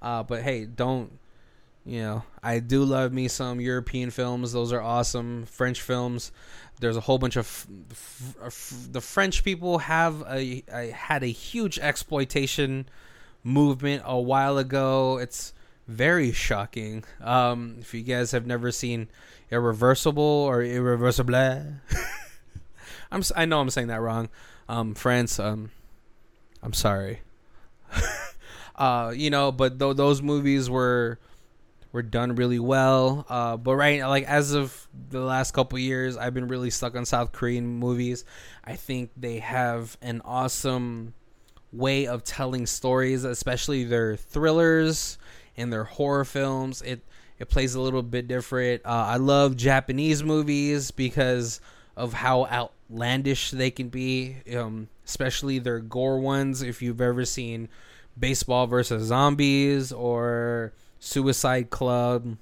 Uh, 0.00 0.22
but 0.22 0.42
hey, 0.42 0.64
don't 0.64 1.18
you 1.84 2.02
know? 2.02 2.22
I 2.42 2.60
do 2.60 2.84
love 2.84 3.12
me 3.12 3.26
some 3.26 3.60
European 3.60 4.10
films; 4.10 4.52
those 4.52 4.72
are 4.72 4.80
awesome. 4.80 5.44
French 5.46 5.80
films. 5.80 6.30
There's 6.80 6.96
a 6.96 7.00
whole 7.00 7.18
bunch 7.18 7.36
of 7.36 7.46
f- 7.90 8.36
f- 8.44 8.86
the 8.90 9.00
French 9.00 9.44
people 9.44 9.78
have 9.78 10.22
a, 10.22 10.62
a 10.72 10.90
had 10.90 11.22
a 11.22 11.28
huge 11.28 11.78
exploitation 11.78 12.88
movement 13.42 14.02
a 14.04 14.20
while 14.20 14.58
ago. 14.58 15.18
It's 15.18 15.52
very 15.86 16.32
shocking. 16.32 17.04
Um, 17.20 17.76
if 17.80 17.94
you 17.94 18.02
guys 18.02 18.32
have 18.32 18.46
never 18.46 18.70
seen 18.70 19.08
irreversible 19.50 20.22
or 20.22 20.62
irreversible. 20.62 21.34
I'm 23.10 23.22
I 23.36 23.44
know 23.44 23.60
I'm 23.60 23.70
saying 23.70 23.88
that 23.88 24.00
wrong. 24.00 24.28
Um, 24.68 24.94
France. 24.94 25.38
Um, 25.38 25.70
I'm 26.62 26.72
sorry. 26.72 27.20
uh, 28.76 29.12
you 29.14 29.30
know, 29.30 29.52
but 29.52 29.78
th- 29.78 29.96
those 29.96 30.22
movies 30.22 30.68
were 30.68 31.18
were 31.92 32.02
done 32.02 32.34
really 32.34 32.58
well. 32.58 33.24
Uh, 33.28 33.56
but 33.56 33.76
right, 33.76 34.00
like 34.02 34.24
as 34.24 34.52
of 34.52 34.88
the 35.10 35.20
last 35.20 35.52
couple 35.52 35.78
years, 35.78 36.16
I've 36.16 36.34
been 36.34 36.48
really 36.48 36.70
stuck 36.70 36.96
on 36.96 37.04
South 37.04 37.30
Korean 37.32 37.66
movies. 37.66 38.24
I 38.64 38.74
think 38.74 39.10
they 39.16 39.38
have 39.38 39.96
an 40.02 40.20
awesome 40.24 41.14
way 41.72 42.06
of 42.06 42.24
telling 42.24 42.66
stories, 42.66 43.24
especially 43.24 43.84
their 43.84 44.16
thrillers 44.16 45.18
and 45.56 45.72
their 45.72 45.84
horror 45.84 46.24
films. 46.24 46.82
It 46.82 47.02
it 47.38 47.48
plays 47.48 47.74
a 47.74 47.80
little 47.80 48.02
bit 48.02 48.28
different. 48.28 48.82
Uh, 48.84 49.06
I 49.08 49.16
love 49.16 49.56
Japanese 49.56 50.22
movies 50.22 50.90
because 50.90 51.60
of 51.96 52.12
how 52.12 52.46
outlandish 52.46 53.50
they 53.50 53.70
can 53.70 53.88
be, 53.88 54.36
um, 54.56 54.88
especially 55.04 55.58
their 55.58 55.80
gore 55.80 56.18
ones. 56.18 56.62
If 56.62 56.80
you've 56.82 57.00
ever 57.00 57.24
seen 57.24 57.68
Baseball 58.18 58.66
versus 58.66 59.08
Zombies 59.08 59.90
or 59.92 60.72
Suicide 61.00 61.70
Club, 61.70 62.36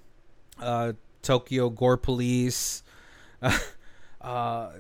uh, 0.61 0.93
Tokyo 1.23 1.71
Gore 1.71 1.97
Police. 1.97 2.83
uh, 4.21 4.71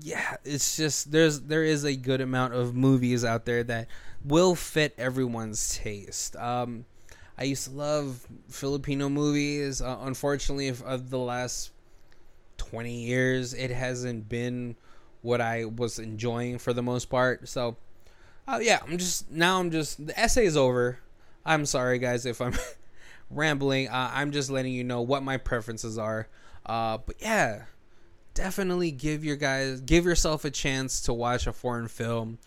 yeah, 0.00 0.36
it's 0.44 0.76
just 0.76 1.12
there's 1.12 1.40
there 1.40 1.64
is 1.64 1.84
a 1.84 1.96
good 1.96 2.20
amount 2.20 2.54
of 2.54 2.74
movies 2.74 3.24
out 3.24 3.44
there 3.44 3.62
that 3.64 3.88
will 4.24 4.54
fit 4.54 4.94
everyone's 4.96 5.76
taste. 5.78 6.36
Um, 6.36 6.84
I 7.38 7.44
used 7.44 7.64
to 7.64 7.70
love 7.70 8.26
Filipino 8.48 9.08
movies. 9.08 9.80
Uh, 9.80 9.98
unfortunately, 10.02 10.68
of 10.68 11.10
the 11.10 11.18
last 11.18 11.72
20 12.58 12.94
years, 12.94 13.54
it 13.54 13.70
hasn't 13.70 14.28
been 14.28 14.76
what 15.22 15.40
I 15.40 15.64
was 15.64 15.98
enjoying 15.98 16.58
for 16.58 16.72
the 16.72 16.82
most 16.82 17.06
part. 17.06 17.48
So, 17.48 17.76
uh, 18.46 18.58
yeah, 18.60 18.80
I'm 18.86 18.98
just 18.98 19.30
now. 19.30 19.60
I'm 19.60 19.70
just 19.70 20.04
the 20.06 20.18
essay 20.18 20.46
is 20.46 20.56
over. 20.56 20.98
I'm 21.44 21.64
sorry, 21.66 21.98
guys, 21.98 22.26
if 22.26 22.40
I'm 22.40 22.54
rambling. 23.30 23.88
Uh, 23.88 24.10
I'm 24.12 24.32
just 24.32 24.50
letting 24.50 24.72
you 24.72 24.84
know 24.84 25.00
what 25.00 25.22
my 25.22 25.36
preferences 25.36 25.98
are. 25.98 26.28
Uh, 26.66 26.98
but 26.98 27.16
yeah, 27.20 27.64
definitely 28.34 28.90
give 28.90 29.24
your 29.24 29.36
guys 29.36 29.80
give 29.80 30.04
yourself 30.04 30.44
a 30.44 30.50
chance 30.50 31.00
to 31.02 31.12
watch 31.12 31.46
a 31.46 31.52
foreign 31.52 31.88
film. 31.88 32.38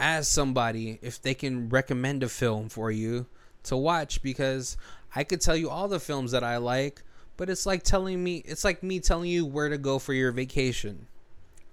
As 0.00 0.26
somebody, 0.26 0.98
if 1.02 1.22
they 1.22 1.34
can 1.34 1.68
recommend 1.68 2.22
a 2.22 2.28
film 2.28 2.68
for 2.68 2.90
you, 2.90 3.26
to 3.64 3.76
watch 3.76 4.22
because 4.22 4.76
I 5.14 5.24
could 5.24 5.40
tell 5.40 5.56
you 5.56 5.70
all 5.70 5.88
the 5.88 6.00
films 6.00 6.32
that 6.32 6.44
I 6.44 6.56
like, 6.56 7.02
but 7.36 7.50
it's 7.50 7.66
like 7.66 7.82
telling 7.82 8.22
me 8.22 8.42
it's 8.46 8.64
like 8.64 8.82
me 8.82 9.00
telling 9.00 9.30
you 9.30 9.44
where 9.44 9.68
to 9.68 9.78
go 9.78 9.98
for 9.98 10.12
your 10.12 10.32
vacation. 10.32 11.06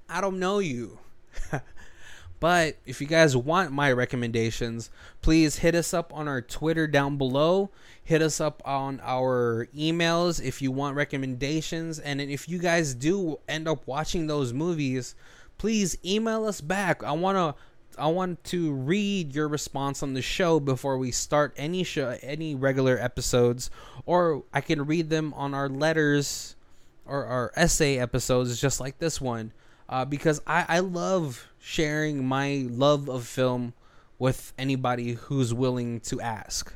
I 0.10 0.22
don't 0.22 0.40
know 0.40 0.60
you. 0.60 1.00
but 2.40 2.78
if 2.86 3.00
you 3.00 3.08
guys 3.08 3.38
want 3.38 3.72
my 3.72 3.92
recommendations, 3.92 4.90
please 5.22 5.58
hit 5.58 5.76
us 5.76 5.94
up 5.94 6.14
on 6.14 6.28
our 6.28 6.42
Twitter 6.42 6.88
down 6.88 7.18
below. 7.18 7.70
Hit 8.04 8.22
us 8.22 8.42
up 8.42 8.62
on 8.66 9.00
our 9.04 9.68
emails 9.76 10.44
if 10.44 10.62
you 10.62 10.72
want 10.72 10.96
recommendations. 10.96 12.00
And 12.00 12.20
if 12.20 12.50
you 12.50 12.58
guys 12.60 12.94
do 12.94 13.40
end 13.48 13.68
up 13.68 13.88
watching 13.88 14.28
those 14.28 14.52
movies, 14.52 15.16
please 15.58 15.98
email 16.04 16.46
us 16.46 16.60
back. 16.60 17.04
I 17.04 17.12
want 17.14 17.38
to 17.38 17.62
I 17.98 18.08
want 18.08 18.44
to 18.46 18.72
read 18.72 19.36
your 19.36 19.48
response 19.48 20.02
on 20.04 20.14
the 20.14 20.22
show 20.22 20.60
before 20.60 20.98
we 20.98 21.12
start 21.12 21.54
any 21.58 21.84
show 21.84 22.18
any 22.22 22.56
regular 22.56 22.98
episodes 22.98 23.70
or 24.06 24.44
I 24.54 24.62
can 24.62 24.86
read 24.86 25.10
them 25.10 25.34
on 25.34 25.54
our 25.54 25.70
letters 25.70 26.56
or 27.06 27.26
our 27.26 27.52
essay 27.56 27.98
episodes 27.98 28.60
just 28.60 28.80
like 28.80 29.00
this 29.00 29.20
one 29.20 29.52
uh, 29.90 30.06
because 30.06 30.42
I, 30.48 30.66
I 30.68 30.80
love 30.80 31.50
sharing 31.60 32.26
my 32.26 32.66
love 32.70 33.10
of 33.10 33.28
film 33.28 33.74
with 34.18 34.54
anybody 34.58 35.14
who's 35.14 35.54
willing 35.54 36.00
to 36.02 36.22
ask. 36.22 36.74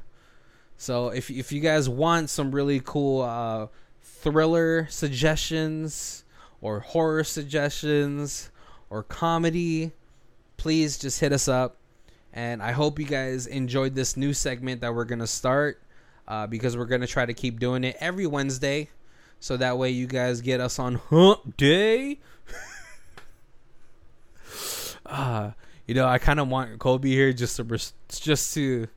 So 0.77 1.09
if 1.09 1.29
if 1.29 1.51
you 1.51 1.61
guys 1.61 1.87
want 1.87 2.29
some 2.29 2.51
really 2.51 2.81
cool 2.83 3.21
uh, 3.21 3.67
thriller 4.01 4.87
suggestions 4.89 6.25
or 6.59 6.81
horror 6.81 7.23
suggestions 7.23 8.51
or 8.89 9.03
comedy, 9.03 9.93
please 10.57 10.97
just 10.97 11.19
hit 11.19 11.31
us 11.31 11.47
up. 11.47 11.77
And 12.33 12.61
I 12.61 12.71
hope 12.71 12.99
you 12.99 13.05
guys 13.05 13.47
enjoyed 13.47 13.95
this 13.95 14.17
new 14.17 14.33
segment 14.33 14.81
that 14.81 14.93
we're 14.93 15.05
gonna 15.05 15.27
start 15.27 15.81
uh, 16.27 16.47
because 16.47 16.75
we're 16.75 16.85
gonna 16.85 17.07
try 17.07 17.25
to 17.25 17.33
keep 17.33 17.59
doing 17.59 17.83
it 17.83 17.95
every 17.99 18.27
Wednesday, 18.27 18.89
so 19.39 19.57
that 19.57 19.77
way 19.77 19.91
you 19.91 20.07
guys 20.07 20.41
get 20.41 20.59
us 20.59 20.79
on 20.79 20.95
Hump 20.95 21.55
Day. 21.55 22.19
uh, 25.05 25.51
you 25.87 25.93
know, 25.93 26.07
I 26.07 26.17
kind 26.17 26.39
of 26.39 26.49
want 26.49 26.79
Colby 26.79 27.13
here 27.13 27.31
just 27.31 27.57
to 27.57 27.63
just 28.09 28.53
to 28.55 28.87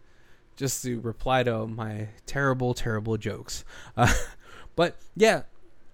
just 0.56 0.82
to 0.82 0.98
reply 1.00 1.44
to 1.44 1.66
my 1.66 2.08
terrible, 2.26 2.74
terrible 2.74 3.16
jokes. 3.16 3.64
Uh, 3.96 4.12
but 4.76 4.96
yeah, 5.14 5.42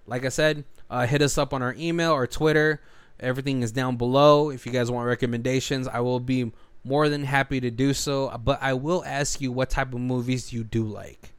like 0.07 0.25
I 0.25 0.31
said, 0.31 0.65
uh, 0.89 1.07
hit 1.07 1.21
us 1.21 1.37
up 1.37 1.53
on 1.53 1.63
our 1.63 1.75
email 1.75 2.13
or 2.13 2.27
Twitter. 2.27 2.81
Everything 3.21 3.63
is 3.63 3.73
down 3.73 3.97
below. 3.97 4.51
If 4.51 4.67
you 4.67 4.73
guys 4.73 4.91
want 4.91 5.07
recommendations, 5.07 5.87
I 5.89 6.01
will 6.01 6.21
be 6.21 6.53
more 6.85 7.09
than 7.09 7.25
happy 7.25 7.61
to 7.61 7.71
do 7.71 7.95
so. 7.95 8.37
But 8.43 8.63
I 8.63 8.75
will 8.75 9.05
ask 9.05 9.41
you 9.41 9.53
what 9.53 9.71
type 9.71 9.95
of 9.95 10.01
movies 10.01 10.53
you 10.53 10.65
do 10.65 10.85
like 10.85 11.33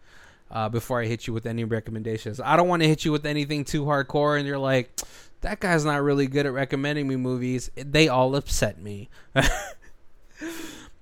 uh, 0.50 0.70
before 0.70 1.02
I 1.02 1.06
hit 1.06 1.28
you 1.28 1.34
with 1.34 1.46
any 1.46 1.64
recommendations. 1.64 2.40
I 2.40 2.56
don't 2.56 2.68
want 2.68 2.82
to 2.82 2.88
hit 2.88 3.06
you 3.06 3.12
with 3.12 3.26
anything 3.26 3.66
too 3.66 3.84
hardcore, 3.84 4.38
and 4.38 4.48
you're 4.48 4.58
like, 4.58 5.00
that 5.42 5.60
guy's 5.60 5.86
not 5.86 6.02
really 6.02 6.28
good 6.28 6.46
at 6.46 6.54
recommending 6.54 7.08
me 7.08 7.16
movies. 7.16 7.70
They 7.76 8.08
all 8.08 8.36
upset 8.36 8.82
me. 8.82 9.10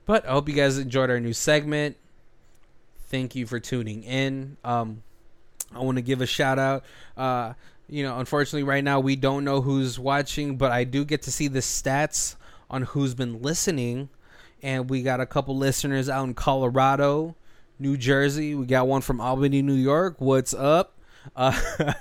but 0.06 0.26
I 0.28 0.32
hope 0.32 0.50
you 0.50 0.56
guys 0.56 0.78
enjoyed 0.78 1.10
our 1.10 1.20
new 1.20 1.34
segment. 1.34 1.98
Thank 3.08 3.36
you 3.36 3.46
for 3.46 3.60
tuning 3.60 4.04
in. 4.04 4.58
Um, 4.64 5.04
I 5.74 5.80
want 5.80 5.98
to 5.98 6.02
give 6.02 6.22
a 6.22 6.26
shout 6.26 6.60
out. 6.60 6.84
Uh, 7.16 7.54
you 7.88 8.04
know, 8.04 8.20
unfortunately, 8.20 8.64
right 8.64 8.84
now 8.84 9.00
we 9.00 9.16
don't 9.16 9.44
know 9.44 9.62
who's 9.62 10.00
watching, 10.00 10.58
but 10.58 10.72
I 10.72 10.84
do 10.84 11.06
get 11.06 11.24
to 11.24 11.32
see 11.32 11.48
the 11.48 11.60
stats 11.60 12.36
on 12.70 12.84
who's 12.84 13.14
been 13.14 13.42
listening. 13.42 14.10
And 14.62 14.90
we 14.90 15.04
got 15.04 15.20
a 15.20 15.26
couple 15.26 15.58
listeners 15.58 16.08
out 16.08 16.24
in 16.24 16.34
Colorado, 16.34 17.36
New 17.80 17.98
Jersey. 17.98 18.56
We 18.56 18.66
got 18.66 18.88
one 18.88 19.02
from 19.02 19.20
Albany, 19.20 19.62
New 19.62 19.74
York. 19.74 20.16
What's 20.20 20.54
up? 20.54 20.98
Uh, 21.36 21.60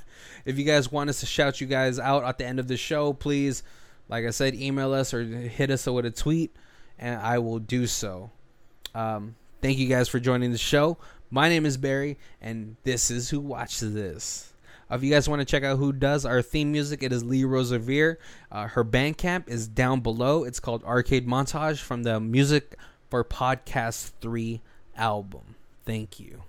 if 0.45 0.59
you 0.59 0.65
guys 0.65 0.91
want 0.91 1.11
us 1.11 1.21
to 1.21 1.27
shout 1.27 1.61
you 1.61 1.67
guys 1.67 1.99
out 1.99 2.25
at 2.25 2.39
the 2.39 2.47
end 2.47 2.61
of 2.61 2.69
the 2.69 2.77
show, 2.77 3.13
please, 3.13 3.63
like 4.09 4.25
I 4.25 4.31
said, 4.31 4.55
email 4.55 4.93
us 4.93 5.13
or 5.13 5.25
hit 5.25 5.71
us 5.71 5.87
with 5.87 6.07
a 6.07 6.11
tweet, 6.11 6.55
and 6.99 7.21
I 7.21 7.39
will 7.39 7.59
do 7.59 7.87
so. 7.87 8.31
Um, 8.95 9.35
thank 9.61 9.79
you 9.79 9.89
guys 9.89 10.09
for 10.09 10.21
joining 10.21 10.53
the 10.53 10.59
show. 10.59 10.99
My 11.31 11.49
name 11.49 11.67
is 11.67 11.77
Barry, 11.77 12.19
and 12.41 12.77
this 12.85 13.11
is 13.11 13.31
Who 13.31 13.41
Watches 13.41 13.95
This. 13.95 14.52
If 14.93 15.03
you 15.03 15.11
guys 15.11 15.27
want 15.27 15.41
to 15.41 15.47
check 15.47 15.65
out 15.65 15.79
who 15.79 15.91
does 15.91 16.27
our 16.27 16.43
theme 16.43 16.71
music, 16.71 17.03
it 17.03 17.15
is 17.15 17.25
Lee 17.25 17.45
Rosevere. 17.45 18.19
Uh, 18.51 18.67
her 18.69 18.85
Bandcamp 18.85 19.49
is 19.49 19.67
down 19.67 20.01
below. 20.01 20.45
It's 20.45 20.61
called 20.61 20.85
Arcade 20.85 21.27
Montage 21.27 21.79
from 21.79 22.03
the 22.03 22.21
Music 22.21 22.77
for 23.09 23.25
Podcast 23.25 24.11
3 24.21 24.61
album. 24.95 25.55
Thank 25.87 26.21
you. 26.21 26.43